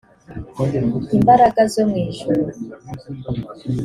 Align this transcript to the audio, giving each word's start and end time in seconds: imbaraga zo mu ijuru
imbaraga 1.17 1.61
zo 1.73 1.83
mu 1.89 1.95
ijuru 2.07 2.43